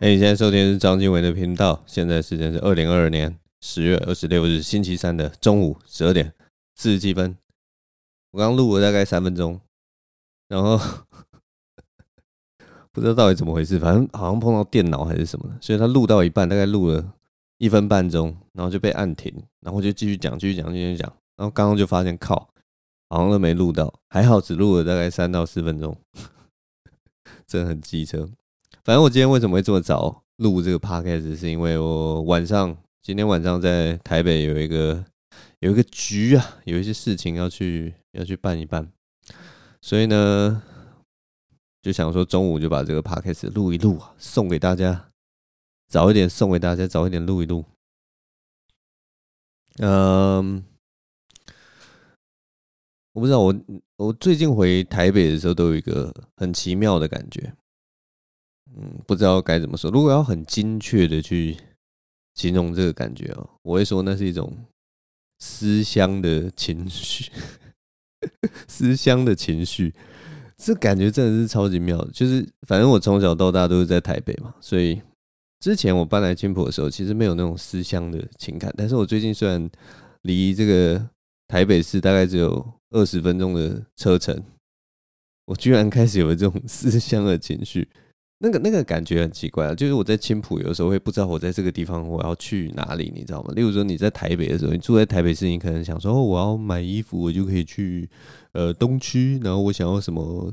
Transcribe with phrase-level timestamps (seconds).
[0.00, 1.84] 哎，你现在收听是张经纬的频道。
[1.86, 6.32] 现在时间是二零二二年十月二十六日星期三的中午十二点
[6.74, 7.36] 四十七分。
[8.30, 9.60] 我刚录了大概三分钟，
[10.48, 10.78] 然后
[12.90, 17.12] 不知道到底怎么回事，反正好像碰到电脑还是什么的，所以他录到一半，大概录了
[17.58, 19.30] 一分半钟，然后就被按停，
[19.60, 22.48] 然后就继续讲，继续讲，继续讲，然后刚刚就发现靠，
[23.10, 25.94] 好像都没录到，还好只录了大概三到四分钟，
[27.46, 28.30] 真的很机车。
[28.82, 35.04] 反正我今天为什么会这么早录这个 podcast，是因为我晚上今天晚上在台北有一个
[35.58, 38.90] 有一个局啊，有一些事情要去要去办一办，
[39.82, 40.62] 所以呢
[41.82, 45.10] 就想说中午就把这个 podcast 录一录啊，送给大家，
[45.86, 47.64] 早一点送给大家，早一点录一录。
[49.76, 50.64] 嗯，
[53.12, 53.54] 我不知道我
[53.96, 57.52] 我最近回台北的时候都有一个很奇妙的感觉。
[58.80, 59.90] 嗯，不知道该怎么说。
[59.90, 61.56] 如果要很精确的去
[62.34, 64.56] 形容这个感觉哦，我会说那是一种
[65.38, 67.30] 思乡的情绪，
[68.66, 69.92] 思乡的情绪，
[70.56, 72.02] 这感觉真的是超级妙。
[72.06, 75.00] 就是反正我从小到大都是在台北嘛，所以
[75.58, 78.72] 之前我搬来青浦的时候，其实没有那种思乡的情感。
[78.78, 79.70] 但是我最近虽然
[80.22, 81.06] 离这个
[81.48, 84.42] 台北市大概只有二十分钟的车程，
[85.44, 87.86] 我居然开始有这种思乡的情绪。
[88.42, 93.52] 那个那个感觉很奇怪啊，就是我在青浦有时候会不知道我在这个地方我要去哪里，你知道吗？
[93.54, 98.08] 例如说你在台北的时候，你住在台北市，你可能想说哦，我要买衣服，我就可以去
[98.52, 100.50] 呃东区，然后我想要什么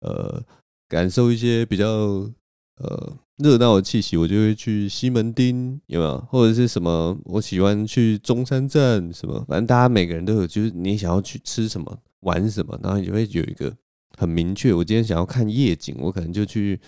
[0.00, 0.42] 呃
[0.88, 6.18] 感受一些比较呃热闹的气息，我就会去西门町，有没有？
[6.28, 13.72] 或者是什么我喜欢去中山站什么，反正大家每个人都有，就是你想要去吃什么玩什么，然后你就会有一个
[14.16, 14.74] 很明确。
[14.74, 16.80] 我今天想要看夜景，我可能就去。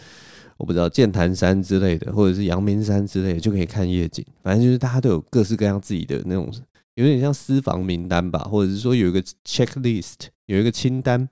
[0.61, 4.23] 我不知道剑潭山之类的，或者是阳明山之类的，就可以看夜景。
[4.43, 6.53] 反正就是大家都有各式各样自己的那种，
[6.97, 11.27] 有点像私房名单吧，或者是说有一个 checklist，有一个清单。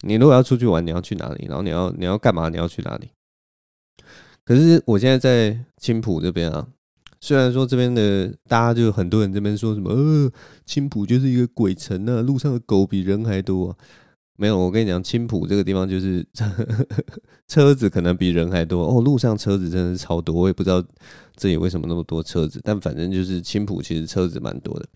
[0.00, 1.44] 你如果要出去玩，你要去哪里？
[1.46, 2.48] 然后你要你要干嘛？
[2.48, 3.10] 你要去哪里？
[4.42, 6.66] 可是我现在在青浦这边啊，
[7.20, 10.32] 虽然说这边的大家就很多人这边说什么，呃，
[10.64, 13.76] 青浦就是一个鬼城啊，路上的狗比人还多。
[14.40, 16.24] 没有，我跟你讲，青浦这个地方就是
[17.48, 19.00] 车子可能比人还多哦。
[19.00, 20.80] 路上车子真的是超多，我也不知道
[21.34, 24.86] 这里为什么那么多车子，但反正就是青浦其实车子蛮多的。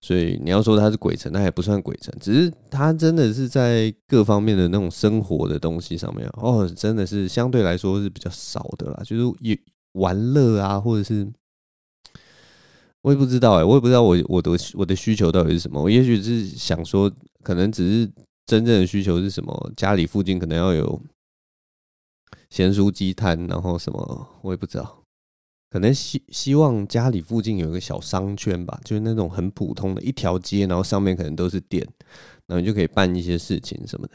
[0.00, 9.02] 所以你要说它是鬼城，那也不算鬼城，只是它真的是在各方面的那种生活的东西上面哦，真的是相对来说是比较少的啦。
[9.04, 9.54] 就是也
[9.92, 11.30] 玩乐啊，或者是
[13.02, 15.82] 我也不知道哎、我也不知道我我的我的需求到底是什么。
[15.82, 17.12] 我也许是想说，
[17.42, 18.10] 可能只是。
[18.50, 19.72] 真正的需求是什么？
[19.76, 21.00] 家里附近可能要有
[22.48, 25.04] 咸酥鸡摊，然后什么我也不知道。
[25.70, 31.86] 可能希希望家里附近有一个小商圈吧，就是那种很普通的一条街，然后上面可能都是店，
[32.48, 34.14] 然后你就可以办一些事情什么的。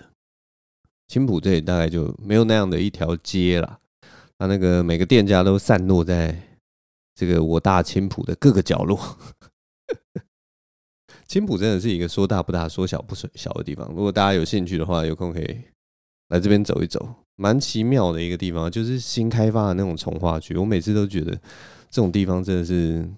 [1.07, 3.79] 青浦这里大概就没有那样的一条街啦，
[4.37, 6.57] 它那个每个店家都散落在
[7.13, 9.17] 这个我大青浦的各个角落。
[11.27, 13.87] 青浦真的是一个说大不大、说小不小的地方。
[13.89, 15.57] 如果大家有兴趣的话，有空可以
[16.29, 20.55] 来这边走一走，蛮奇妙的一个地方，就是新开发的那种从化区。
[20.55, 21.31] 我每次都觉得
[21.89, 23.09] 这种地方真的是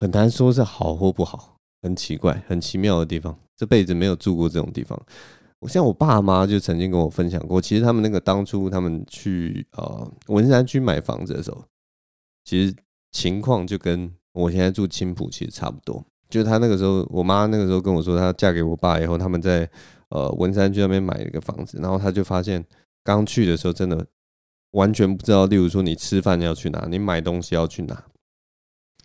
[0.00, 3.38] 很难说是好或不好，很奇怪、很奇妙的地方。
[3.56, 5.00] 这辈子没有住过这种地方。
[5.60, 11.64] 我像我爸妈就曾经跟我分享过，其实他们那个当初他们去呃文山区买房子的时候，
[12.44, 12.76] 其实
[13.12, 16.04] 情况就跟我现在住青浦其实差不多。
[16.28, 19.68] 就是他那个时候，我妈那个时候跟我说，她嫁给我爸以后，他们在
[20.08, 22.64] 呃文山区那边买了一个房子，然后他就发现，
[23.04, 24.04] 刚去的时候真的
[24.72, 28.04] 完全不知道，例如说你吃饭要去哪，你买东西要去哪，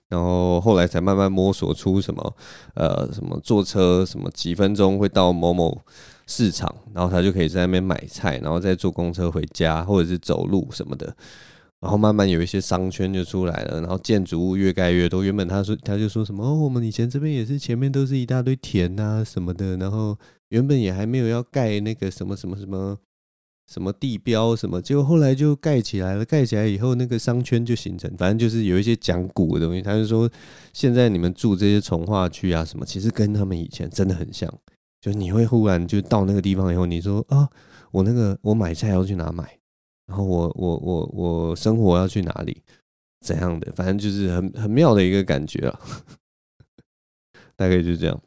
[0.09, 2.35] 然后后来才慢慢摸索出什么
[2.75, 5.81] 呃什么坐车什么几分钟会到某某
[6.27, 11.15] 市场，然后他就可以在那边买菜，然后再坐公车回家或者是走路什么的。
[11.81, 15.24] 然后慢慢有一些商圈就出来了，然后建筑物越盖越多。
[15.24, 20.18] 原本他说他就说什么哦，我们以前这边也是前面都是一大堆田啊什么的，然后
[20.50, 22.98] 原本也还没有要盖那个什么什么什么
[23.68, 26.25] 什么地标什么，结果后来就盖起来了。
[26.25, 29.81] 盖起来以后，那个商圈就形成，反正就是有一些讲古的东西。
[29.81, 30.30] 他就说，
[30.74, 34.48] 现在你们住这些从化区啊什么，其实跟他们以前真的很像。
[35.00, 37.50] 就你会忽然就到那个地方以后，你说啊，
[37.92, 39.57] 我那个我买菜要去哪买？
[40.11, 42.61] 然后我我我我生活要去哪里？
[43.21, 43.71] 怎样的？
[43.71, 45.79] 反正就是很很妙的一个感觉啊，
[47.55, 48.21] 大概就是这样。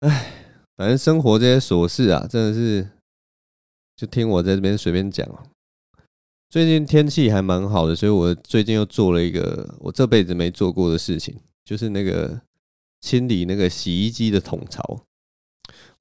[0.00, 0.32] 哎，
[0.76, 2.90] 反正生活这些琐事啊，真的是
[3.94, 5.44] 就听我在这边随便讲啊。
[6.50, 12.42] 最近天气还蛮好的，所以我最近又做了一个我这辈子没做过的事情，就是那个
[13.00, 15.04] 清理那个洗衣机的桶槽。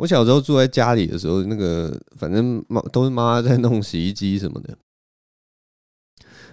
[0.01, 4.75] 我小时候住在家里的时候，那个反正妈都是妈妈在弄洗衣机什么的。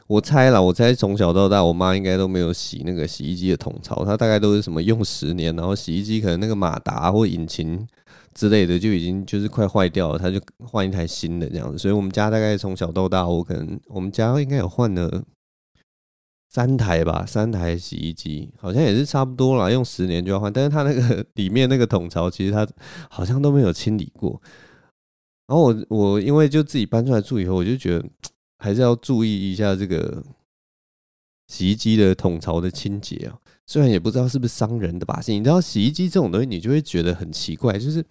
[0.06, 7.87] 我猜啦，我猜从小到大，我妈应该都没有洗那个洗衣机的桶槽，她大概都是什么用十年，然后洗衣机可能那个马达或引擎。
[8.35, 15.25] 之类的就已经就是快坏掉了，他就换一台新的这样子，所以我们家大概从小到大，我可能我们家应该有换了
[16.49, 20.53] 三台吧，三台洗衣机，好像也是差不多啦，用十年就要换。
[20.53, 22.67] 但是它那个 里面那个桶槽，其实它
[23.11, 24.41] 好像都没有清理过。
[25.47, 28.05] 然后我我因为就自己搬出来住以后，我就觉得
[28.59, 30.23] 还是要注意一下这个
[31.49, 33.39] 洗衣机的桶槽的清洁啊。
[33.67, 38.05] 虽然也不知道是不是商人的把戏，你知道洗衣机这种东西，你就会觉得很奇怪，就是。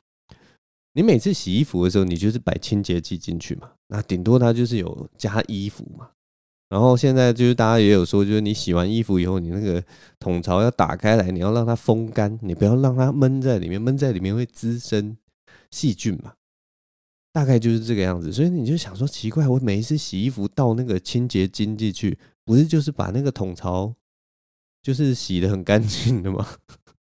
[0.94, 6.10] 你每次洗衣服的时候，你就是摆清洁剂进去嘛，那顶多它就是有加衣服嘛。
[6.70, 9.82] 然后现在就是大家也有说，就是你洗完衣服以后，你那个
[10.20, 15.16] 桶槽要打开来，你要让它风干，你不要让它闷在里面，闷在里面会滋生
[15.72, 16.34] 细菌嘛。
[17.32, 23.94] 大概就是这个样子，所以你就想说奇怪，我每一次洗衣服倒那个清洁精进去，不是就是把那个桶槽
[24.82, 26.48] 就是洗得很干净的吗？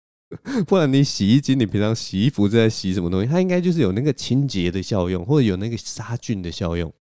[0.65, 3.27] 不然你洗衣机，你平常洗衣服是在洗什么东西？
[3.27, 6.91] 它应该就是有那个清洁的效用，或者有那个杀菌的效用。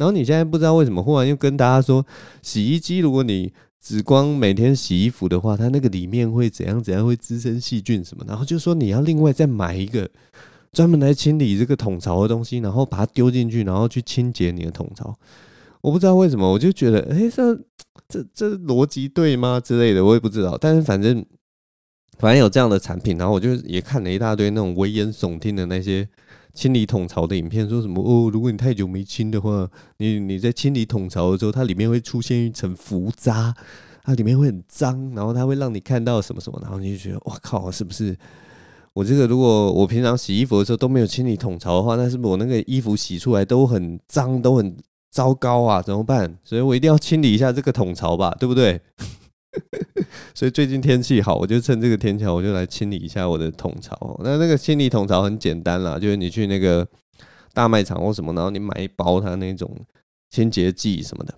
[0.00, 2.04] 然后你现在不知道为什么，忽然又跟大家说，
[2.40, 8.24] 洗衣机如果你只光每天洗衣服的话，它那个里面会怎样怎样，会滋生细菌什么。
[8.26, 10.08] 然后就说你要另外再买一个
[10.72, 15.14] 专门来清理这个桶槽的东西，然后把它丢进去，然后去清洁你的桶槽。
[15.82, 17.54] 我不知道为什么，我就觉得，哎，这
[18.08, 20.58] 这这逻辑对吗之类的，我也不知道。
[20.58, 21.24] 但是反正。
[22.18, 26.06] 反正有这样的产品，然后我就也看了一大堆那种危言耸听的那些
[26.52, 29.68] 清理桶槽的影片，说什么哦，如果你太久没清的话，
[29.98, 33.54] 你你在清理桶槽的时候，它里面会出现一层浮渣，
[34.02, 38.16] 它里面会很脏，然后它会让你看到什么什么，然后你就觉得哇靠，是不是
[38.92, 44.76] 我这个如果我平常洗衣服的时候都没有清理桶槽的话，那是不是我那个衣服洗出来都很脏，都很
[45.10, 45.80] 糟糕啊？
[45.80, 46.36] 怎么办？
[46.42, 48.80] 所以我一定要清理一下这个桶槽吧，对不对？
[50.34, 54.18] 所以最近天气好，我就趁这个天气好，我就来清理一下我的桶槽。
[54.22, 56.86] 那那个清理桶槽很简单啦，就是你去那个
[57.52, 59.68] 大卖场或什么，然后你买一包它那种
[60.30, 61.34] 清洁剂什么的，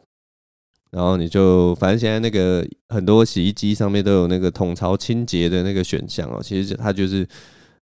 [0.91, 6.41] 然后你就反正现在那个很多洗衣机上面都有那个桶槽清洁的那个选项哦。
[6.43, 7.26] 其实它就是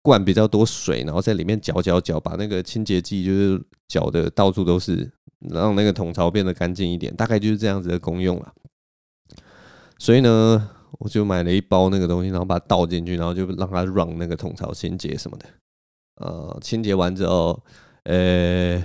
[0.02, 5.10] 灌比较多水，然后在里面搅搅搅，把那个清洁剂就是搅的到处都是，
[5.50, 8.52] 让那个桶槽变得干净一点，大概就是这样子的功用了。
[10.02, 10.68] 所以呢，
[10.98, 15.46] 我就买了一包那个东西，然后把它倒进去，然后就让它让那个桶槽清洁什么的。
[16.16, 17.62] 呃，清洁完之后，
[18.02, 18.82] 呃，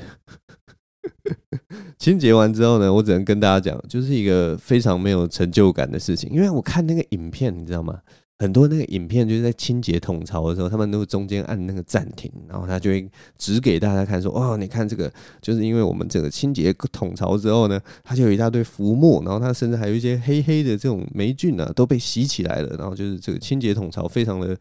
[1.98, 8.00] 清洁完之后呢，我只能跟大家讲，就是一个非常没有成就感的事情，因为我看那个影片，你知道吗？
[8.39, 24.56] 很多那个影片就是在清洁桶槽的时候，他们都中间按那个暂停，然后他就会指给大家看说：“哦，你看这个，就是因为我们这个清洁桶槽之后呢，它就有一大堆浮沫，然后它甚至还有一些黑黑的这种霉菌啊，都被洗起来了，然后就是这个清洁桶槽非常的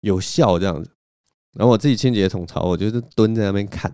[0.00, 0.90] 有效这样子。
[1.52, 3.88] 然后我自己清洁桶槽，我就是蹲在那边看，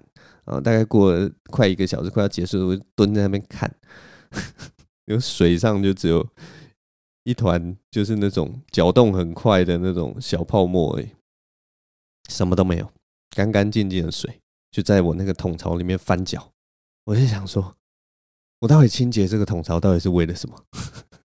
[0.46, 3.70] 然后大概过了快一个小时，快要结束了，我就蹲在那边看，
[5.04, 6.26] 有水上就只有。
[7.30, 11.08] 一团就是那种搅动很快的那种小泡沫而已，
[12.28, 12.92] 什么都没有，
[13.30, 14.40] 干干净净的水
[14.72, 16.52] 就在我那个桶槽里面翻搅。
[17.04, 17.76] 我就想说，
[18.58, 20.64] 我到底清洁这个桶槽到底是为了什么？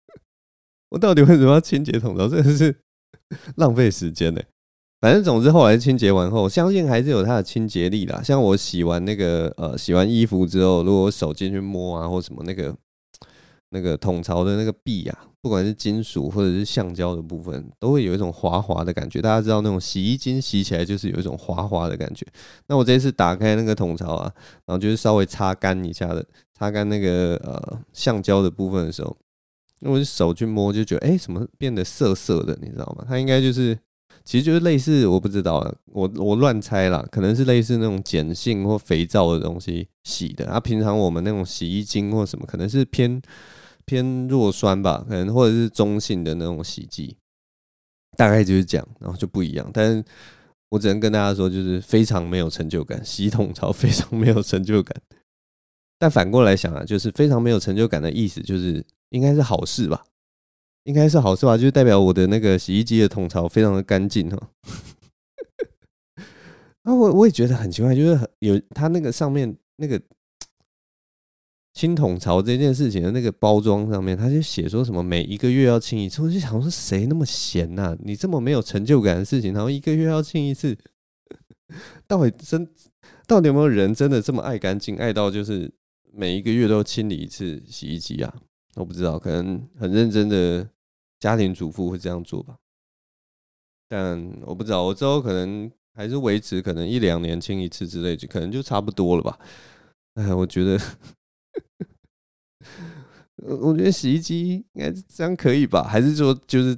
[0.91, 2.29] 我到底为什么要清洁桶槽？
[2.29, 2.81] 真的是
[3.57, 4.41] 浪费时间呢。
[5.01, 8.23] 反正总之后来清洁完后，相信还是有它的清洁力啦。
[8.23, 12.77] 像我洗完那个呃洗完衣服之后，如果我手进去摸啊或什么那个
[13.71, 15.19] 那个桶槽的那个壁啊。
[15.43, 19.23] 不管是金属或者是橡胶的部分，都会有一种滑滑的感觉。
[19.23, 22.27] 大家知道那种洗衣精洗起来就是有一种滑滑的感觉。
[22.67, 24.31] 那我这次打开那个桶槽啊，
[24.67, 26.23] 然后就是稍微擦干一下的，
[26.53, 29.17] 擦干那个呃橡胶的部分的时候，
[29.79, 32.55] 那我手去摸就觉得，哎，怎么变得涩涩的？
[32.61, 33.07] 你知道吗？
[33.09, 33.75] 它应该就是，
[34.23, 40.45] 其实就是类似，我不知道啊，我我乱猜啦，可能是类似那种碱性或肥皂的东西洗的。
[40.51, 43.23] 啊，平常我们那种洗衣精或什么，可能是偏。
[43.91, 47.17] 偏弱酸吧，可能或者是中性的那种洗剂，
[48.17, 49.69] 大概就是这样，然后就不一样。
[49.73, 50.05] 但是
[50.69, 54.97] 我只能跟大家说，就是非常没有成就感，洗桶槽非常没有成就感。
[55.99, 60.05] 但反过来想啊，就是非常没有成就感的意思，就是应该是好事吧？
[60.85, 61.57] 应该是好事吧？
[61.57, 64.51] 就是代表我的那个洗衣机的桶槽非常的干净哈。
[66.85, 70.01] 啊，我我也觉得很奇怪，就是很有它那个上面那个。
[71.73, 77.97] 清桶槽这件事情的那个包装上面，他就写说什么每一个月要清一次，我就想说谁那么闲呐？
[78.01, 80.77] 你这么没有成就感的事情，然后一个月要清一次，
[82.09, 82.69] 到底真
[83.27, 85.73] 到底有没有人真的这么爱干净，爱到就是
[86.13, 88.35] 每一个月都清理一次洗衣机啊？
[88.75, 90.69] 我不知道，可能很认真的
[91.21, 92.57] 家庭主妇会这样做吧。
[93.89, 99.39] 但我不知道，我之后可能还是维持可能一两年清一次之类，就可能就差不多了吧。
[100.15, 100.77] 哎，我觉得。
[103.43, 105.83] 我觉得洗衣机应该这样可以吧？
[105.83, 106.77] 还是说就是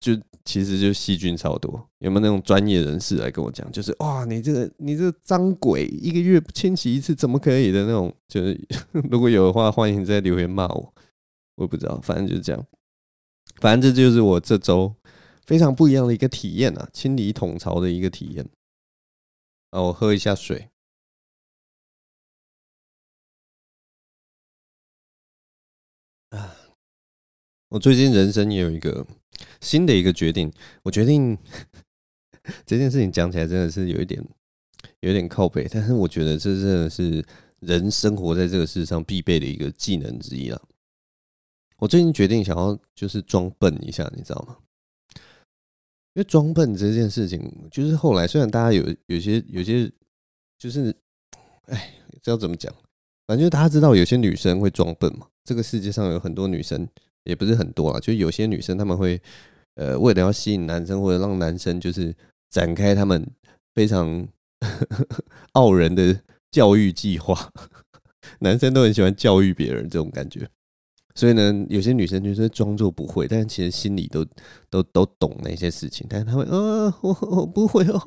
[0.00, 1.88] 就其实就细菌超多？
[1.98, 3.70] 有没有那种专业人士来跟我讲？
[3.70, 8.12] 就是哇，你这个你这脏鬼，一个月不清洗一次怎么可以的那种？
[8.26, 8.68] 就是
[9.10, 10.92] 如果有的话，欢迎在留言骂我。
[11.54, 12.66] 我不知道，反正就是这样。
[13.60, 14.92] 反正这就是我这周
[15.46, 18.44] 非常不一样的一个体验啊，清理桶槽的一个体验。
[19.70, 20.70] 啊，我喝一下水。
[27.72, 29.06] 我最近人生也有一个
[29.62, 30.52] 新的一个决定。
[30.82, 31.38] 我决定
[32.66, 34.22] 这件事情讲起来真的是有一点
[35.00, 37.24] 有一点靠北，但是我觉得这真的是
[37.60, 40.60] 人生活在这个世上必备的一个技能之一了。
[41.78, 44.58] 我最近决定想要就是装笨一下，你知道吗？
[46.12, 49.90] 因为装笨这件事情，就是后来虽然大家有有些有些
[50.58, 50.94] 就是，
[51.68, 52.70] 哎，这要怎么讲？
[53.26, 55.26] 反正就大家知道有些女生会装笨嘛。
[55.42, 56.86] 这个世界上有很多女生，
[57.24, 59.20] 也不是很多啊，就有些女生她们会，
[59.74, 62.14] 呃，为了要吸引男生或者让男生就是
[62.50, 63.26] 展开他们
[63.74, 64.26] 非常
[65.52, 67.50] 傲人的教育计划，
[68.40, 70.48] 男生都很喜欢教育别人这种感觉，
[71.14, 74.26] 所以呢，有些女生就是装作不会，但其实心里都
[74.68, 78.00] 都都懂那些事情，但是她会，呃， 我我不会哦，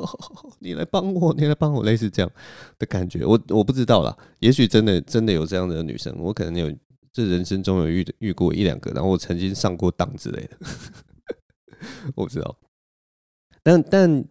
[0.59, 2.31] 你来帮我，你来帮我，类似这样
[2.77, 6.71] 的感觉，我我不知道啦，也许真的真的有这样的女生，我可能有。
[7.15, 10.57] 这人生中有遇遇过一两个，然后我曾经上过当之类的，
[12.13, 12.57] 我不知道。
[13.63, 14.25] 但但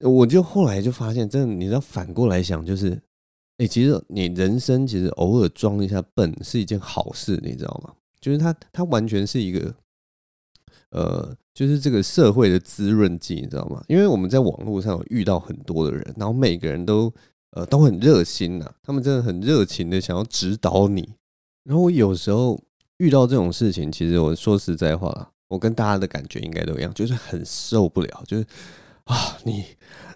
[0.00, 3.00] 我就后来就发现，真的，你知道反过来想，就是，
[3.58, 7.94] 哎，其实你人生其实偶尔装一下笨是一件好事，你知道吗？
[8.20, 9.72] 就是它它完全是一个，
[10.90, 13.80] 呃，就是这个社会的滋润剂，你知道吗？
[13.86, 17.14] 因为我们在网络上有遇到很多的人，然后每个人都
[17.52, 21.08] 呃都很热心呐，他们真的很热情的想要指导你。
[21.68, 22.58] 然后我有时候
[22.96, 28.46] 遇到这种事情，其实我说实在话，我跟大家的感觉应该都一样，就是很受不了，就是
[29.04, 29.62] 啊，你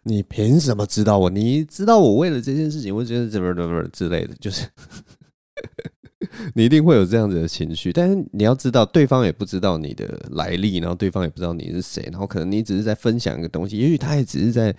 [0.05, 1.29] 你凭什么知道我？
[1.29, 4.67] 你知道我为了这件事情，我觉得怎么怎么之类的，就是
[6.55, 7.93] 你一定会有这样子的情绪。
[7.93, 14.75] 但是你要知道，对方也不知道你的来历，然后对方也不知道你是谁，然后可能你只是在分享一个东西，也许他也只是在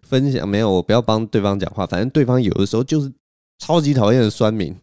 [0.00, 0.48] 分享。
[0.48, 3.12] 没有，我不要帮对方讲话，反正对方有的时候就是
[3.58, 4.74] 超级讨厌的酸民。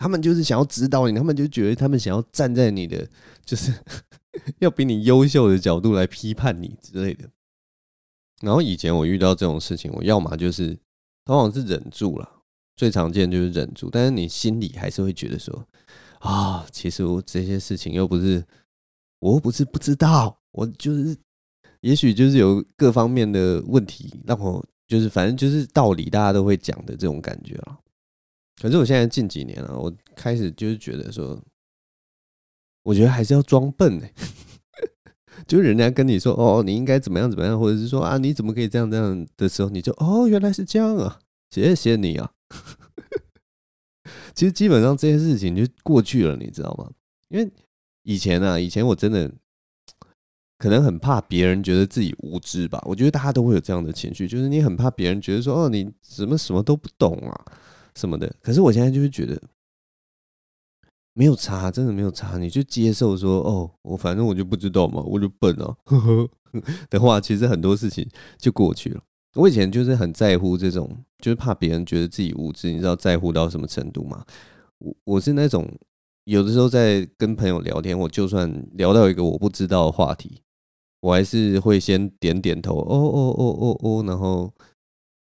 [0.00, 3.06] 他们就是想要指导你，他们就觉得他们想要站在你的，
[3.44, 3.70] 就是
[4.60, 7.28] 要比你优秀的角度来批判你之类的。
[8.40, 10.74] 然后以前我遇到这种事情，我要么就是
[11.26, 12.26] 往往是忍住了，
[12.76, 15.68] 最常见就是忍住，但是你心里还是会觉得说
[16.20, 18.42] 啊，其实我这些事情又不是，
[19.18, 21.14] 我又不是不知道，我就是
[21.82, 27.78] 也许就是有各方面的问题，让我就是反正就是道理大家都会讲的这种感觉了。
[28.60, 31.40] 可是我现在近几年了，我开始就是觉得说，
[32.82, 34.06] 我觉得还是要装笨呢。
[35.46, 42.32] 就是人家跟你说哦，你应该怎么样怎么样，或者是说啊，你怎么可以这样这样的时候，你就哦，原来是这样啊，谢谢你啊。
[44.34, 46.90] 其实基本上这些事情就过去了，你知道吗？
[47.28, 47.50] 因为
[48.02, 49.32] 以前啊，以前我真的
[50.58, 52.82] 可能很怕别人觉得自己无知吧。
[52.84, 57.52] 我觉得大家都会有这样的情绪，就是你很怕别人觉得说哦，你怎么什么都不懂啊。
[57.94, 59.40] 什么的，可是我现在就是觉得
[61.12, 62.38] 没有差，真的没有差。
[62.38, 66.30] 你就接受说，哦，我反正我就不知道嘛，我就笨啊，呵 呵
[66.88, 69.02] 的话，其实很多事情就过去了。
[69.34, 74.24] 我以前就是很在乎这种，就是怕别人觉得自己无知，你知道在乎到什么程度吗？
[74.78, 75.68] 我我是那种
[76.24, 80.40] 有的时候在跟朋友聊天，我就算聊到一个我不知道的话题，
[81.00, 84.52] 我还是会先点点头，哦哦哦哦哦，然后。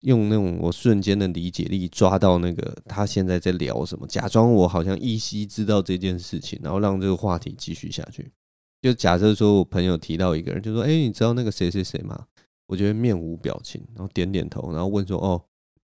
[0.00, 8.30] 用那种我瞬间的理解力抓到那个他现在在聊什么，假装我好像依稀知道这件事情，然后让这个话题继续下去。
[8.82, 12.26] 就假设说我朋友提到一个人，就说：“哎，你知道那个谁谁谁吗？”
[12.68, 15.42] 我觉得面无表情，然后点点头，然后问说：“哦，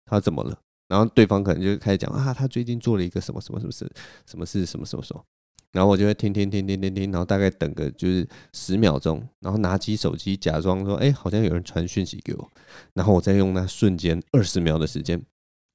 [0.04, 0.58] 他怎么了？”
[0.88, 3.90] 然后对方可能就开始讲：“啊，他最近做了一个什么什么什么事，
[4.25, 5.22] 什么事什么什么什么。”
[5.76, 12.50] 然后我就会听听听听听听，然后大概等个就是十秒钟，然后拿起手机假装说：“哎，好像有人传讯息给我。”
[12.95, 15.23] 然后我再用那瞬间二十秒的时间，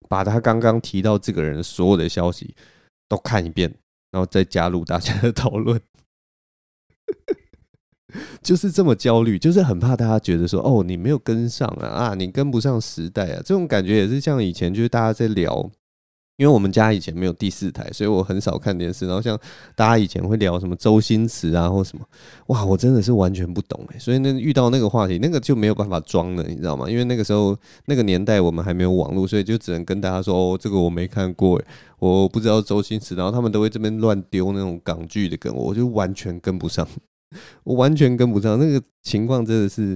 [0.10, 2.56] 把他刚刚提到这个人所有的消息
[3.08, 3.72] 都看一遍，
[4.10, 5.80] 然后再加入大家的讨论。
[8.42, 15.70] 就是这么焦虑，就是很怕大家觉得说，哦，你没有跟上啊，啊，你跟不上时代啊，这种感觉也是像以前，就是大家在聊，
[16.42, 19.06] 因为我们家以前没有第四台，所以我很少看电视。
[19.06, 19.40] 然后像
[19.76, 22.04] 大家以前会聊什么周星驰啊，或什么，
[22.48, 26.90] 哇，我真的是完全不懂哎，所以那遇到那个话题，那个就没有办法装了，你知道吗？
[26.90, 27.56] 因为那个时候
[27.86, 31.62] 那个年代我们还没有网络，所以就只能跟大家说，哦，这个我没看过，
[32.00, 36.88] 我不知道周星驰，然后他们都会这边乱丢那种港剧的梗，我就完全跟不上。
[37.64, 39.96] 我完全跟不上那个情况，真的是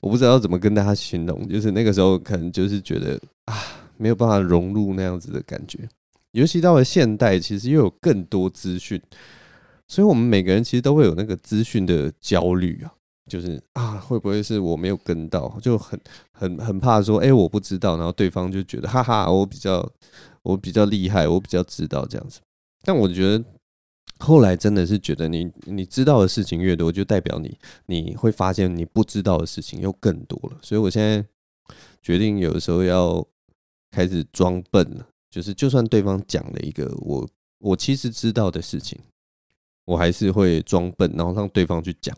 [0.00, 1.48] 我不知道怎么跟大家形容。
[1.48, 3.54] 就是那个时候，可能就是觉得啊，
[4.00, 5.88] 没有办法融入那样子的感觉。
[6.32, 9.00] 尤其到了现代，其实又有更多资讯，
[9.86, 12.92] 所以我们每个人其实都会有那个资讯的焦虑啊。
[13.28, 16.00] 就是啊，会不会是我没有跟到，就很
[16.32, 19.88] 很很怕说，哎，我不知道，然后对方就觉得哈哈，我比较
[20.42, 22.40] 我比较厉害，我比较知道这样子。
[22.82, 23.44] 但我觉得。
[24.22, 30.58] 后来真的是觉得你你知道的事情越多，就代表你你会发现你不知道的事情又更多了。
[30.60, 31.24] 所以我现在
[32.02, 33.26] 决定有的时候要
[33.90, 37.28] 开始装笨了，就是就算对方讲了一个我
[37.58, 38.98] 我其实知道的事情，
[39.84, 42.16] 我还是会装笨，然后让对方去讲。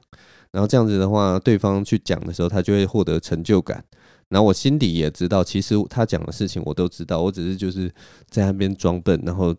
[0.51, 3.85] 然后这样子的话，对方去讲的时候，他就会获得成就感。
[4.29, 7.93] 然后我心底也知道，其实他讲的事情我都知道，我只是就是
[8.29, 9.55] 在那边装笨，然后。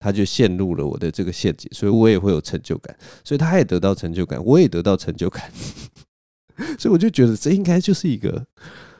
[0.00, 5.50] 他就陷入了我的这个陷阱，所以我也会有成就感，所以他也得到成就感，我也得到成就感，
[6.78, 8.46] 所以我就觉得这应该就是一个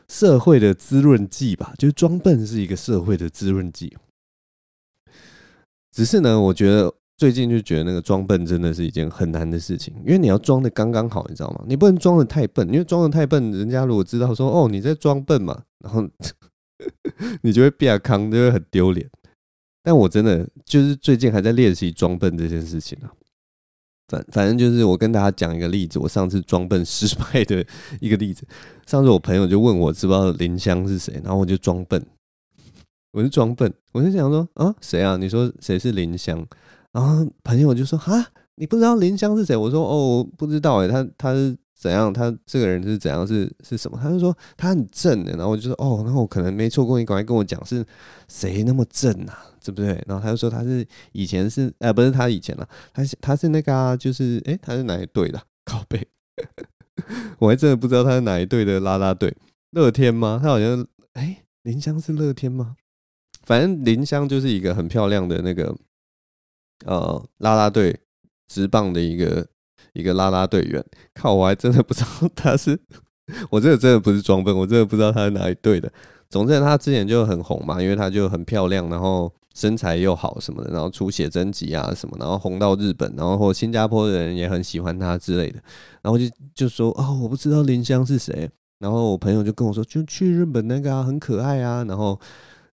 [0.09, 3.97] 社会的滋润剂吧，就是装笨是一个社会的滋润剂。
[5.93, 11.65] 只是呢，我觉得最近就觉得那个装笨真的是一件很难的事情，因为你要装的刚刚好，你知道吗？
[11.67, 16.09] 你不能装的太笨，因为装的太笨，人家如果知道说哦你在装笨嘛， 然后
[17.43, 19.09] 你就会变康，就会很丢脸。
[19.83, 23.11] 但我真的就是最近还在练习装笨这件事情啊，
[24.09, 27.65] 反反正就是我跟大家讲一个例子，我上次装笨失败的
[28.01, 28.45] 一个例子。
[28.87, 32.05] 上次我朋友就问我知不知道林香是谁，然后我就装笨，
[33.13, 35.17] 我就装笨，我就想说啊谁啊？
[35.17, 36.45] 你说谁是林香？
[36.93, 39.57] 然后朋友就说啊你不知道林香是谁？
[39.57, 41.57] 我说哦不知道诶，他他是。
[41.81, 42.13] 怎样？
[42.13, 43.25] 他这个人是怎样？
[43.25, 43.97] 是是什么？
[44.03, 47.87] 他就说他很正的，然后我就说哦，那我可能没错过，你赶快跟我讲是
[48.27, 49.47] 谁那么正啊？
[49.71, 50.05] 对不对？
[50.07, 55.43] 然后他就说他是以前是哎，不是他以前了，他是他是那个啊，就是哎，他是哪一队的？
[55.65, 56.07] 靠背，
[57.39, 59.35] 我还真的不知道他是哪一队的啦啦队，
[59.71, 60.39] 乐天吗？
[60.43, 62.77] 他好像哎，林香是乐天吗？
[63.45, 65.75] 反正林香就是一个很漂亮的那个
[66.85, 68.01] 呃啦啦队
[68.47, 69.47] 直棒的一个。
[69.95, 72.79] 一个啦啦队员，靠，我还真的不知道他是，
[73.51, 75.91] 我这个真的不是装笨，我真的不知道他是哪一队的。
[76.31, 85.61] 总之，他之前就很红嘛，因为他就很漂亮，然后身材又好什么的，然后出写真集啊什么，然后红到日本，然后或新加坡的人也很喜欢他之类的。
[86.01, 88.49] 然后就就说哦，我不知道林香是谁。
[88.79, 91.83] 然后我朋友就跟我说，就去日本那个啊，很可爱啊。
[91.89, 92.17] 然后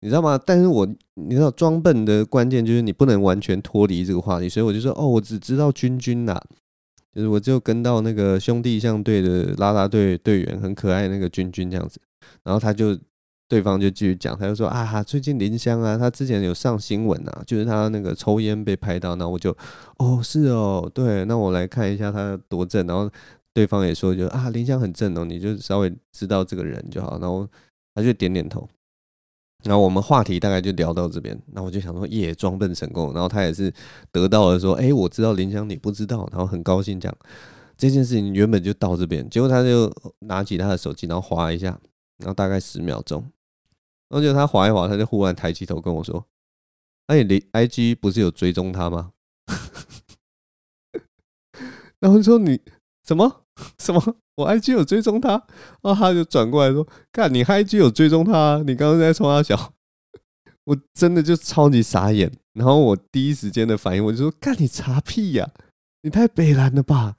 [0.01, 0.39] 你知道吗？
[0.45, 6.39] 但是我你知道装笨的关键就是你不能完全脱离这个话题，所以我就说哦，我只知道君君呐。
[7.15, 11.97] 就是我就跟到那个兄弟象队的啦啦队队员很可爱那个君君这样子，
[12.43, 12.93] 然后他就
[13.47, 19.55] 对方就继续讲，他就说啊，最近林香啊，他之前有上新闻啊，就是他那个抽烟被拍到，那我就
[19.97, 23.09] 哦是哦，对，那我来看一下他多正，然后
[23.53, 27.47] 对方也说就啊林香很正哦，你就稍微知道这个人就好，然后
[27.93, 28.67] 他就点点头。
[29.63, 33.11] 然后我们话题大概就聊到这边，那我就想说，耶，装笨成功。
[33.13, 33.73] 然后他也是
[34.11, 37.11] 得到了说，哎，我知道林香你不知道，然后很高兴讲
[37.75, 41.79] 这件事情原本就到这边，结果他就拿起他的手机，然后划一下，
[42.19, 43.25] 然后大概十秒钟，
[44.09, 46.25] 然后就他滑一滑，他就忽然抬起头跟我说，
[47.07, 49.11] 哎，你 IG 不是有追踪他吗？
[51.99, 52.59] 然后说你
[53.07, 53.43] 什么
[53.79, 54.17] 什么？
[54.35, 55.29] 我 IG 有追踪他，
[55.81, 59.73] 然后他就转过来说：“看你 IG 有追踪他，你刚刚在冲他笑。”
[60.65, 62.29] 我真的就超级傻眼。
[62.53, 65.49] 然后我第一时间的反应，我就说：“看你查屁呀！
[66.01, 67.15] 你太北蓝了吧？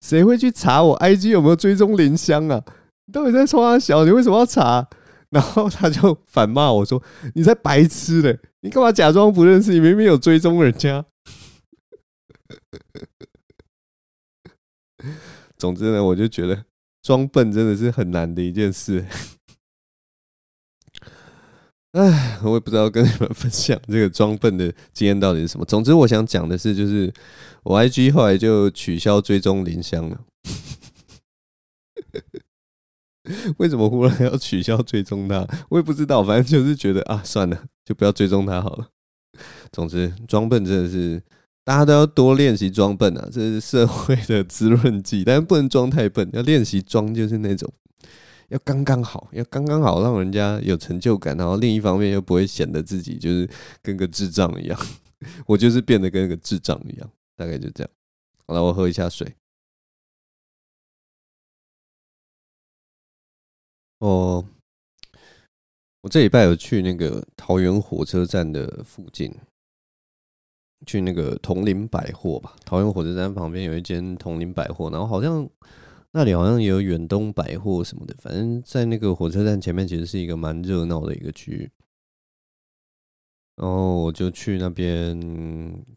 [0.00, 2.64] 谁会去查我 IG 有没有追踪林香啊？
[3.04, 4.06] 你到底在冲他笑？
[4.06, 4.88] 你为什么要查？”
[5.34, 7.02] 然后他就反骂我说
[7.34, 8.38] ：“你在白痴嘞！
[8.60, 9.72] 你干嘛假装不认识？
[9.72, 11.04] 你明明有追踪人家。
[15.58, 16.64] ”总之呢，我就觉得
[17.02, 19.04] 装笨真的是很难的一件事。
[21.90, 25.64] 哎，我也不知道跟你们分享这个装笨的经验到底是什么。
[25.64, 27.12] 总之，我想讲的是，就是
[27.64, 30.20] 我 IG 后来就取消追踪林香了。
[33.56, 35.46] 为什么忽然要取消追踪他？
[35.70, 38.88] 我也不知道，反正就是觉得啊，算了，就不要追踪他好了。
[39.72, 41.22] 总之，装笨真的是
[41.64, 45.24] 大家都要多练习装笨啊，这是社会的滋润剂。
[45.24, 47.72] 但是不能装太笨，要练习装就是那种
[48.48, 51.36] 要刚刚好，要刚刚好，让人家有成就感。
[51.36, 53.48] 然后另一方面又不会显得自己就是
[53.82, 54.78] 跟个智障一样。
[55.46, 57.90] 我就是变得跟个智障一样，大概就这样。
[58.46, 59.34] 好了，我喝一下水。
[63.98, 64.44] 哦，
[66.02, 69.34] 我这礼拜有去那个桃园火车站的附近，
[70.84, 72.54] 去那个铜陵百货吧。
[72.66, 75.48] 桃园火车站旁边有一间铜陵百货，然后好像
[76.10, 78.14] 那里好像也有远东百货什么的。
[78.18, 81.70] 反正，在那个火车站前面，其实是一个蛮热闹的一个区域。
[83.56, 85.18] 然后我就去那边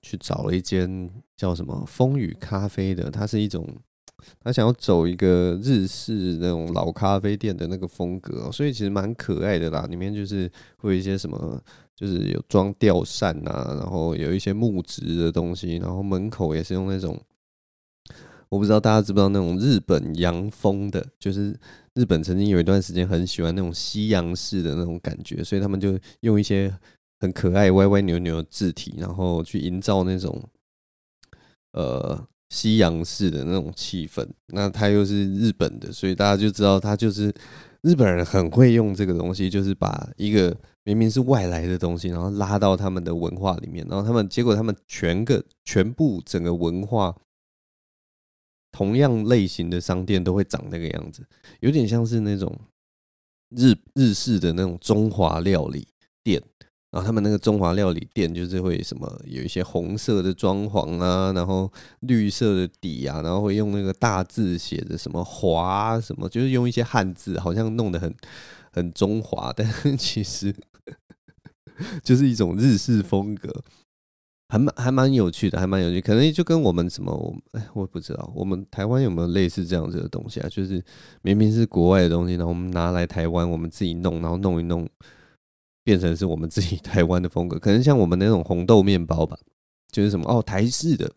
[0.02, 3.68] 去找了一间叫什么“风雨咖啡”的，它是一种。
[4.44, 9.86] 他想要走一个日式那种老咖啡店的那个风格，所以其实蛮可爱的啦。
[9.90, 11.62] 里面就是会有一些什么，
[11.96, 17.20] 就是有装吊扇啊，然后有一些木质的东西，然后门口也是用那种，
[18.50, 21.56] 我不知道大家知不知道那种日本洋风的，就是
[21.94, 26.76] 日本曾经有一段时间很喜欢那种西洋式的那种感觉，所以他们就用一些
[27.20, 30.44] 很可爱、歪歪扭扭的字体，然后去营造那种，
[31.74, 32.28] 呃。
[32.50, 37.34] 西洋式的那种气氛，那它又是日本的，所以大家就知道他就是
[37.82, 47.14] 日本人很会用这个东西，就是把一个明明是外来的东西，然后拉到他们的文化里面，然后他们结果他们全个全部整个文化
[48.72, 51.28] 同样类型的商店都会长那个样子，
[51.60, 52.58] 有点像是那种
[53.50, 55.88] 日日式的那种中华料理。
[56.98, 68.12] 然后他们那个中华料理店就是会什么有一些红色的装潢啊，然后绿色的底啊，然后会用那个大字写着什么华什么，就是用一些汉字，好像弄得很
[68.72, 70.52] 很中华，但是其实
[72.02, 73.54] 就是一种日式风格，
[74.50, 76.02] 还蛮还蛮有趣的，还蛮有趣。
[76.02, 80.50] 可能就跟我们什么，我哎，我不知道，我们台湾有没有类似这样子的东西啊？
[80.50, 80.84] 就是
[81.22, 84.90] 明明是国外的东西，然后我们拿来台湾，我们自己弄，然后弄一弄。
[85.88, 89.38] 变成是我们自己 台湾的风格，可能像我们那种红豆面包吧，
[89.90, 91.10] 就是什么哦，台式的，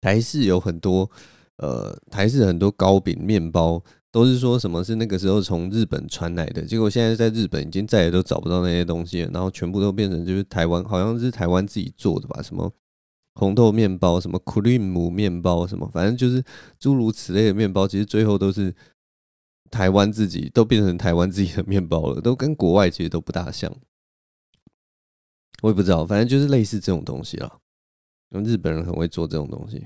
[0.00, 1.10] 台式有很多，
[1.56, 12.70] 呃，台式很多糕饼面包都是说什么是那个时候从日本传来的，结果现在在日本已经再也都找不到那些东西了，然后全部都变成就是台湾，好像是台湾自己做的吧，什么
[13.34, 16.40] 红豆面包，什么 cream 面包，什么反正就是
[16.78, 18.72] 诸如此类的面包，其实最后都是。
[19.72, 23.74] 台湾自己都变成台湾自己的面包了，都跟国外其实都不大像。
[25.62, 27.58] 我也不知道，反正就是类似这种东西啦。
[28.28, 29.78] 因为日本人很会做这种东西。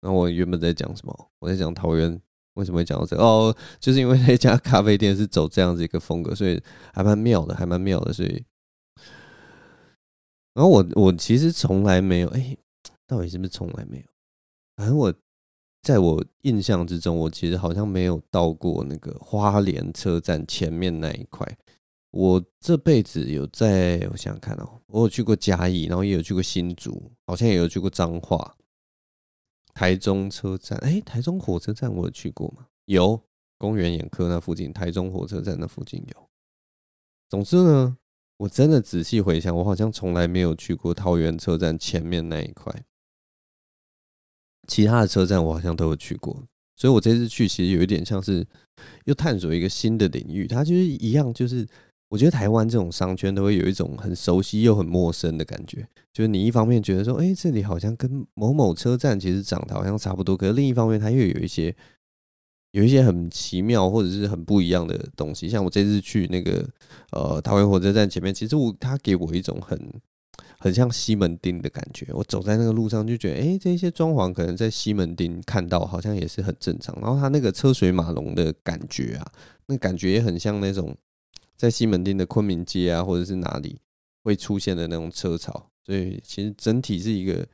[0.00, 1.30] 然后我原本在讲什么？
[1.40, 2.18] 我在讲桃园
[2.54, 3.16] 为什么会讲到这？
[3.16, 6.58] 哦，就是因为那家咖啡店是走这样子一个风格，所以
[6.94, 8.12] 还蛮妙的，还蛮妙的。
[8.14, 8.42] 所以，
[10.54, 12.56] 然后我我其实从来没有，哎，
[13.06, 14.04] 到底是不是从来没有？
[14.76, 15.12] 反正我。
[15.82, 21.46] 在我印象之中，我其实好像没有到过那个花莲车站前面那一块。
[22.10, 28.56] 我这辈子有在，我想想看哦，我有去过嘉义，然后也有去过新竹，好像也有去过彰化、
[29.74, 30.78] 台中车站。
[30.78, 32.66] 哎，台中火车站我有去过吗？
[32.86, 33.22] 有，
[33.58, 36.28] 公园眼科那附近，台中火车站那附近有。
[37.28, 37.98] 总之呢，
[38.38, 42.74] 我真的仔细回想，我好像从来没有去过桃园车站前面那一块。
[44.68, 46.44] 其他的车站我好像都有去过，
[46.76, 48.46] 所以我这次去其实有一点像是
[49.06, 50.46] 又探索一个新的领域。
[50.46, 51.66] 它就是一样，就是
[52.10, 55.88] 我觉得台湾这种商圈都会有一种很熟悉又很陌生的感觉。
[56.12, 61.74] 就是你一方面觉得说，哎，这里好像跟某某车站其实长得好像差不多，可是另一方面它又有一些
[62.72, 65.48] 有一些很奇妙或者是很不一样的东西。
[65.48, 66.68] 像我这次去那个
[67.12, 69.78] 呃桃园火车站前面，其实我它给我一种很。
[70.58, 76.96] 很像西门町的感觉，我走在那个路上就觉得，哎，这些装潢可能在西门町看到好像也是很正常。
[77.00, 79.32] 然后它那个车水马龙的感觉啊，
[79.66, 80.96] 那感觉也很像那种
[81.56, 83.78] 在西门町的昆明街啊，或者是哪里
[84.24, 85.70] 会出现的那种车潮。
[85.84, 87.46] 所以其实整体是一个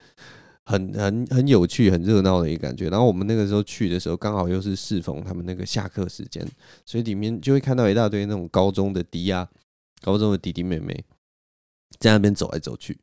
[0.65, 2.89] 很很 很有趣、很热闹的一个感觉。
[2.89, 6.45] 然后我们那个时候去的时候，刚好又是适逢他们那个下课时间，
[6.85, 9.49] 所以里面就会看到一大堆那种高中的迪啊，
[10.03, 11.05] 高中的弟弟妹妹。
[11.99, 12.99] 在那边走来走去，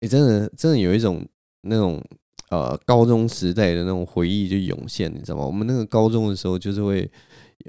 [0.00, 1.26] 你、真的真的有一种
[1.62, 2.02] 那种
[2.50, 5.46] 呃高中时代的那种回忆就涌现，你知道吗？
[5.46, 7.10] 我们那个高中的时候，就是会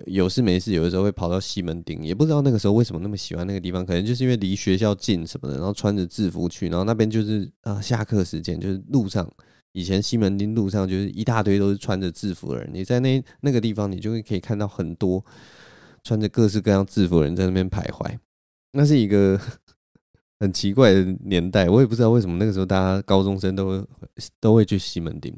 [0.05, 9.27] 有事没事，有的时候会跑到西门町，也不知道那个时候为什么那么喜欢那个地方，可能就是因为离学校近什么的，然后穿着制服去，然后那边就是啊、呃、下课时间就是路上，
[9.71, 15.23] 以前西门町路上就是一大堆都是穿着制服的人，你在那那个地方，你就会可以看到很多
[16.03, 18.17] 穿着各式各样制服的人在那边徘徊，
[18.73, 19.39] 那是一个。
[20.39, 23.87] 很奇怪的年代，我也不知道为什么那个时候大家高中生都会
[24.39, 25.33] 都会去西门町，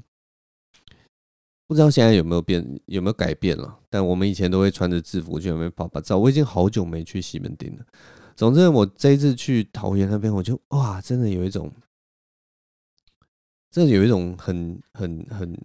[1.67, 3.79] 不知道现在有没有变，有没有改变了？
[3.89, 6.17] 但我们以前都会穿着制服去那边拍拍照。
[6.17, 7.85] 我已经好久没去西门町了。
[8.35, 11.71] 总之，我这一次去桃园那边，我就哇，真的有一种，
[13.71, 15.55] 真的有一种很很很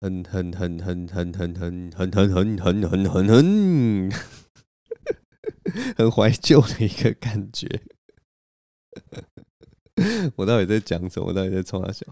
[0.00, 4.12] 很很很很很很很很很很很很很很。
[5.96, 7.68] 很怀旧的一个感觉，
[10.36, 11.26] 我到底在讲什么？
[11.28, 12.06] 我到底在冲他笑？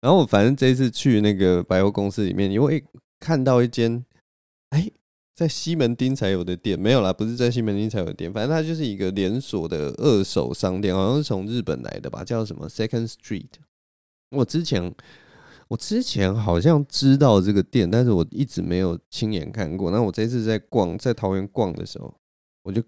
[0.00, 2.84] 然后我反正这次去那个百货公司里面，因为
[3.18, 4.04] 看到一间，
[4.70, 4.90] 哎，
[5.34, 13.48] 在西门町才有的店，没有啦，不是在西门町才有的店，反正它就是一个连锁的二手商店，好像是从日本来的吧，叫什么 Second Street。
[14.30, 14.94] 我之前
[15.68, 19.90] 我之前好像知道这个店，但是我一直没有亲眼看过。
[19.90, 22.14] 那我这次在逛，在桃园逛的时候，
[22.62, 22.82] 我就。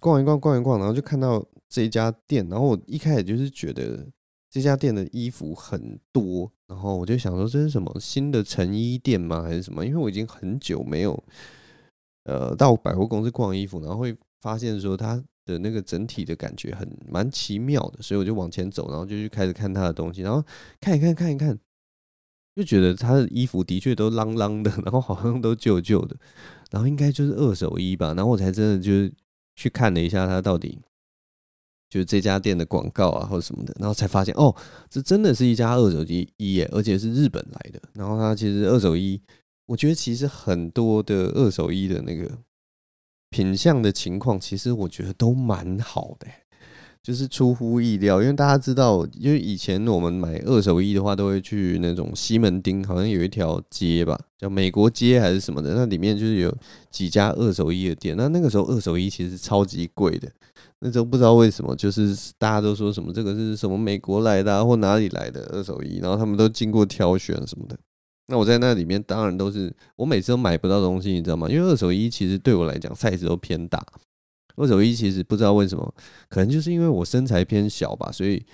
[0.00, 4.06] 逛一逛，逛一逛，然后就看到这家店，然后我一开始就是觉得
[4.48, 9.42] 这家店的衣服很多，然后我就想说这是什么新的成衣店吗？
[9.42, 9.84] 还是什么？
[9.84, 11.22] 因为我已经很久没有
[12.24, 20.42] 呃到百货公司逛衣服，然后会发现说它的那个整体的感觉很蛮奇妙的，所以我就往前走，然后就去开始看它的东西，然后
[20.80, 21.58] 看一看，看一看，
[22.54, 26.16] 就觉得他的衣服的确都啷啷的， 然后好像都旧旧的，
[26.70, 29.12] 然后应该就是二手衣吧，然后我才真的就是。
[29.58, 30.78] 去看了一下，它到底
[31.90, 34.54] 就是这家店的广告啊，或者什么的，然后才发现哦，
[34.88, 37.82] 这真的是一家二手机一耶，而且是日本来的。
[37.92, 39.20] 然后它其实二手衣，
[39.66, 42.38] 我觉得其实很多的二手衣的那个
[43.30, 46.28] 品相的情况，其实我觉得都蛮好的。
[47.02, 56.54] 就是出乎意料，因为大家知道，因为以前我们买二手衣的话，都会去那种西门町，好像有一条街吧，叫美国街还是什么的，那里面就是有
[56.90, 58.16] 几家二手衣的店。
[58.16, 60.30] 那那个时候二手衣其实超级贵的，
[60.80, 67.78] 那时候不知道为什么，就是大家都说什么这个是什么美国来的啊，或哪里来的二手衣，然后他们都经过挑选什么的。
[68.30, 71.48] 那我在那里面当然都是，我每次都买不到东西，你知道吗？
[71.48, 73.82] 因为二手衣其实对我来讲 size 都偏大。
[74.58, 75.94] 二手衣其实不知道为什么，
[76.28, 78.44] 可能就是因为我身材偏小吧，所以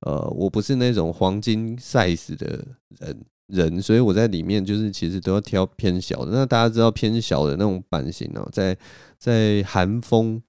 [0.00, 2.64] 呃，我不是那种黄金 size 的
[3.00, 6.32] 人人，所以我在里面就是其实都要挑偏小的。
[6.32, 8.76] 那大家知道偏小的那种版型哦，在
[9.18, 10.40] 在韩风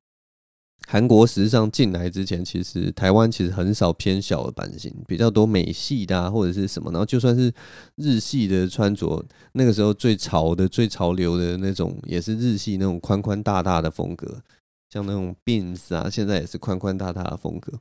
[0.87, 6.91] 韩国时尚进来之前，其实台湾其实很少偏小的版型，比较多美系的啊，或者是什么。
[6.91, 7.51] 然后就算是
[7.95, 14.41] 日系的穿着，那个时候最潮的、最潮流的那种，也是日系那种宽宽大大的风格。
[14.89, 17.79] 像那种 Beams 啊，现在也是宽宽大大的风格。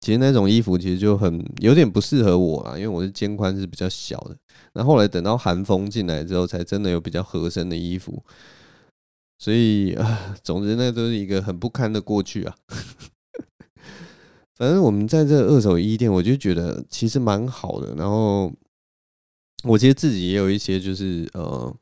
[0.00, 4.36] 其实那种衣服其实就很有点不适合我啦，因为我的肩宽是比较小的。
[4.72, 8.22] 那后来等到寒风进来之后，才真的有比较合身的衣服。
[9.38, 12.56] 所以啊，总之那都是一个很不堪的过去啊。
[14.56, 17.94] 反正我们在这二手衣店，我就觉得其实蛮好的。
[17.94, 18.52] 然后
[19.64, 21.74] 我其实自己也有一些，就是呃。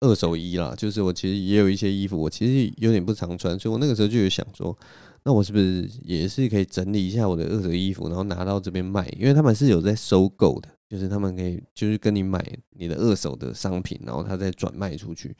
[0.00, 4.76] 二手衣啦，就是我其实也有一些衣服，我其实有点不常穿，所以我那个时候就有想说，
[5.24, 9.08] 那我是不是也是可以整理一下我的二手衣服，然后拿到这边卖？
[9.18, 12.40] 因为他们是有在收购的，就是他们可以就是跟你买
[12.76, 15.34] 你的二手的商品，然后他再转卖出去，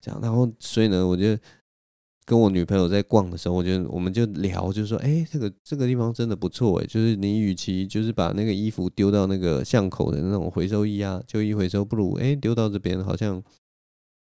[0.00, 0.20] 这样。
[0.22, 1.36] 然后所以呢，我就
[2.24, 13.42] 跟我女朋友在逛的时候，我就我们就聊，就说，哎，这个这个地方真的不错哎，就是你与其就是把那个衣服丢到那个巷口的那种回收衣啊，旧衣回收，不如哎丢到这边，好像。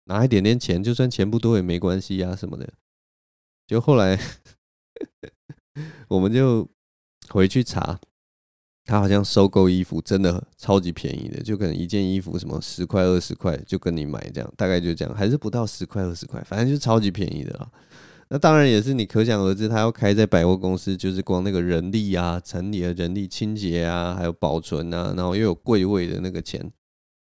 [0.09, 2.69] 拿一点点钱，就算钱不多也没关系呀，什么的。
[3.67, 4.19] 就后来，
[6.09, 6.67] 我们就
[7.29, 8.01] 回去查，
[8.87, 17.71] 他好像收购衣服真的超级便宜的，就可能一件衣服什么十块二十块就跟你买这样，大概就这样，还是不到十块二十块，反正就超级便宜的啦。
[18.31, 26.73] 那当然也是你可想而知，他要开在百货公司，就是光那个人力啊、城里的人力清洁啊，还有保存啊，然后又有柜位的那个钱。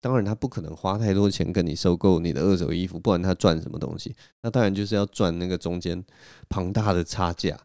[0.07, 4.14] 当然，他不可能花太多钱跟你收购你的二手衣服，不然他赚什么东西？
[4.40, 6.01] 那当然就是要赚那个中间
[6.49, 7.59] 庞大的差价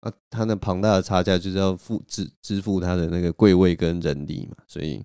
[0.00, 0.12] 啊！
[0.28, 5.02] 他那庞大的差价就是要付支支付他的那个柜位跟人力嘛，所以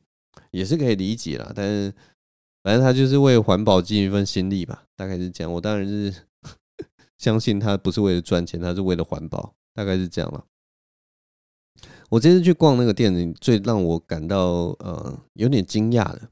[0.52, 1.50] 也是可以理解啦。
[1.56, 1.94] 但是
[2.62, 5.54] 反正他就是为环保尽一份心力吧，大概是这样。
[5.54, 6.14] 我当然是
[7.18, 10.44] 相信他不是为了赚钱，他是为了环保，大概是这样了。
[12.10, 16.30] 我这次去逛那个店里，最让我感到呃有点惊讶的。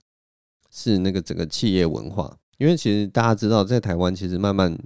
[0.71, 4.77] 是那个整个企业文化，因为其实大家知道，在台湾其实慢慢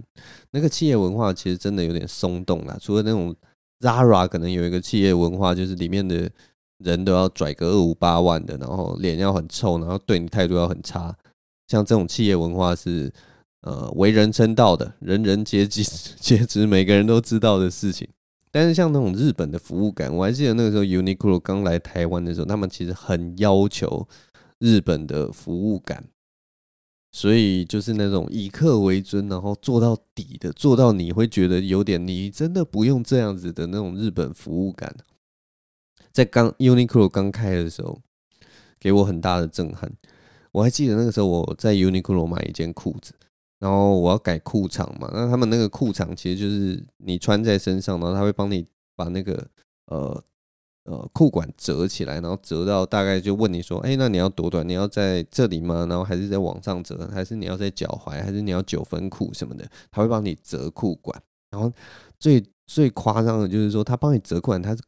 [0.51, 2.77] 那个企业文化其实真的有点松动了。
[2.81, 3.35] 除了那种
[3.79, 6.29] Zara 可能有一个企业文化，就是里面的
[6.77, 11.15] 人都要拽个二五八万的，然后脸要很臭，然后对你态度要很差。
[11.67, 13.11] 像这种企业文化是
[13.61, 15.83] 呃为人称道的，人人皆知
[16.19, 18.07] 皆知，每个人都知道的事情。
[18.51, 24.07] 但是像那种日本的服务感，我还记得那个时候 Uniqlo 刚来台湾的时候，他们其实很要求
[24.63, 26.07] 日本的服务感，
[27.11, 34.95] 所以就是那种以客为尊，然后做到底的，做到你会觉得有点你真的不用这样子的那种日本服务感。
[36.13, 38.01] 在刚 Uniqlo 刚开的时候，
[38.79, 39.91] 给我很大的震撼。
[40.53, 43.13] 我还记得那个时候我在 Uniqlo 买一件裤子。
[43.59, 49.47] 然后我要改裤长嘛，那他们那个裤长其实就是你穿在身上，然后他会帮你把那个
[49.85, 50.23] 呃
[50.85, 54.67] 呃裤管折起来，然后折到大概就问你说，哎，那你要多短？
[54.67, 55.85] 你要在这里吗？
[55.89, 57.09] 然后还是在往上折？
[57.13, 58.11] 还是你要在脚踝？
[58.11, 59.65] 还是你要九分裤什么的？
[59.91, 61.21] 他会帮你折裤管。
[61.51, 61.71] 然后
[62.19, 64.81] 最最夸张的就是说，他帮你折裤管，他是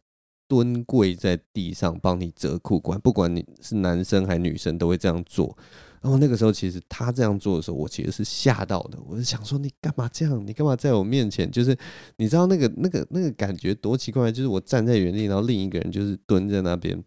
[0.48, 5.58] 蹲跪在地上帮你折裤管，不管你是男生还是女生都会这样做。
[6.06, 9.00] 然后那个时候，其实他这样做的时候，我其实是吓到的。
[9.08, 10.46] 我是想说，你干嘛这样？
[10.46, 11.50] 你干嘛在我面前？
[11.50, 11.76] 就是
[12.18, 14.32] 你知道那个、那个、那个感觉多奇怪？
[14.32, 17.04] 就是我站在原地，然后另一个人就是蹲在那边，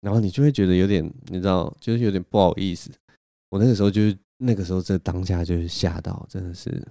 [0.00, 2.90] 然后你就会觉得有点，你知道，就是有点不好意思。
[3.50, 6.82] 我那个时候就是那个时候，这当下就是吓到，真的是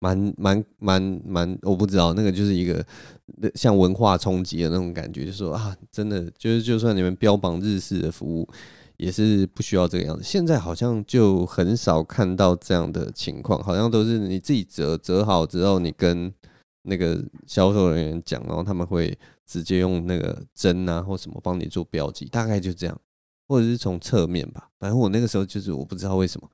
[0.00, 2.84] 蛮蛮蛮蛮，我不知道那个就是一个
[3.54, 8.46] 像文化冲击的那种感觉，就说啊，真的就是就算你们标榜日式的服务。
[9.02, 10.22] 也是不需要这个样子。
[10.22, 16.32] 现在好像就很少看到这样的情况，好像都是你自己折折好之后，你跟
[16.82, 22.96] 那个销售人员讲，然后他们会直接用那个针啊或什么帮你做标记，大概就这样，
[23.48, 24.68] 或者是从侧面吧。
[24.78, 26.48] 反正我那个时候就是我不知道为什么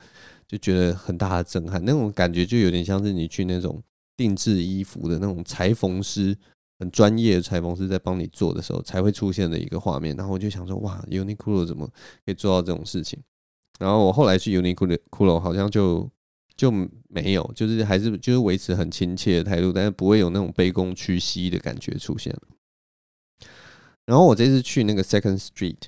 [0.47, 3.83] 就觉得很大的震撼，那种感觉就有点像是你去那种
[4.17, 6.35] 定制衣服的那种裁缝师。
[6.79, 11.85] 很专业的裁缝师在帮你做的时候才会出现的一个画面，然后我就想说，哇，Uniqlo 怎么
[12.25, 13.19] 可以做到这种事情？
[13.81, 16.09] 然后我后来去 Uniqlo 好像就
[16.57, 16.71] 就
[17.09, 22.33] 没有，就是还是就是维持很亲切的态度，但是不会有那种卑躬屈膝的感觉出现。
[24.07, 25.83] 然后我这次去那个 Second Street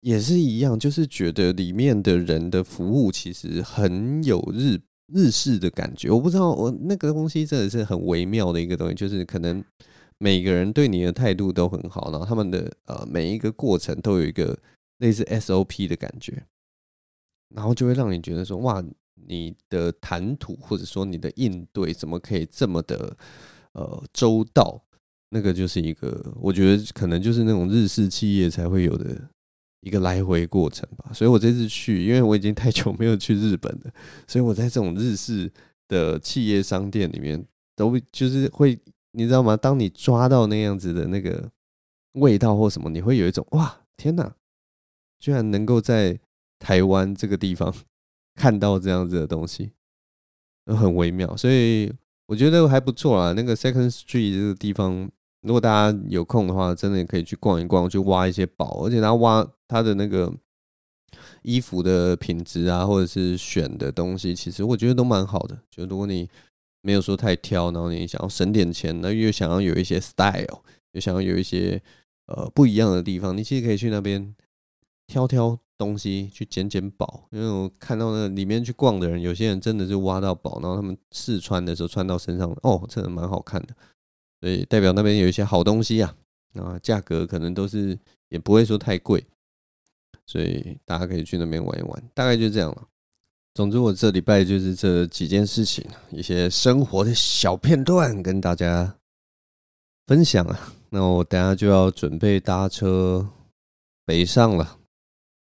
[0.00, 4.78] 也是一样，就是觉得里面的人的服务其实很有日
[5.12, 6.08] 日式的感觉。
[6.08, 9.64] 我不知道我那个东西真的是很微妙的一个东西，就是可能。
[10.22, 14.56] 每个人对你的态度都很好，然后他们的呃每一个过程都有一个
[14.98, 16.44] 类似 SOP 的感觉，
[17.54, 23.16] 然后就会让你觉得说哇，你的谈吐或者说你的应对怎么可以这么的
[23.72, 24.84] 呃周到？
[25.30, 29.16] 那个就是一个我觉得可能就是那种日式企业才会有的
[29.80, 31.10] 一个来回过程吧。
[31.14, 33.90] 所以我这次去，因为我已经太久没有去日本了，
[34.26, 35.50] 所以我在这种日式
[35.88, 37.42] 的企业商店里面
[37.74, 38.78] 都就是会。
[39.12, 39.56] 你知道吗？
[39.56, 41.50] 当你抓到那样子的那个
[42.12, 44.34] 味道或什么，你会有一种哇，天哪，
[45.18, 46.18] 居然能够在
[46.58, 47.74] 台湾这个地方
[48.36, 49.72] 看到这样子的东西，
[50.66, 51.36] 很微妙。
[51.36, 51.92] 所以
[52.26, 53.32] 我觉得还不错啊。
[53.32, 55.10] 那个 Second Street 这个地方，
[55.42, 58.84] 如果大家有空的话，真的也可以去逛一逛，去挖一些宝。
[58.84, 60.32] 而且他挖他的那个
[61.42, 65.58] 衣服的品质啊，或者是选的东西，其实我觉得都蛮好的。
[65.70, 66.28] 就如果你
[66.82, 70.62] 没有说太挑，然后你想要省点钱，那又想要有一些 style，
[70.92, 71.82] 又想要有一些
[72.26, 74.34] 呃不一样的地方，你其实可以去那边
[75.06, 77.26] 挑挑东西，去捡捡宝。
[77.30, 83.74] 因为我看到那里面去逛的人，有些人真的是挖到宝，然后他们试穿的时候穿到身上，哦，真的蛮好看的，
[84.40, 86.16] 所以代表那边有一些好东西啊，
[86.54, 89.26] 啊，价格可能都是也不会说太贵，
[90.24, 92.86] 所以大家可以去那边玩一玩，大概就这样了。
[93.52, 98.96] 总之，我这礼拜就是这几件事情，一些生活的小片段跟大家
[100.06, 100.72] 分享啊。
[100.90, 103.28] 那我等下就要准备搭车
[104.04, 104.78] 北上了，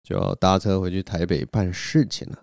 [0.02, 2.42] 就要搭车回去台北办事情了。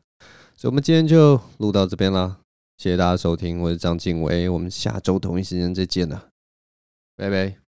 [0.55, 2.39] 所以，我们今天就录到这边啦。
[2.77, 6.27] 谢谢大家收听，我是张静唯，我们下周同一时间再见了，
[7.15, 7.64] 拜拜。